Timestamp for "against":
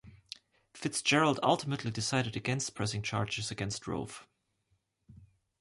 2.35-2.73, 3.51-3.85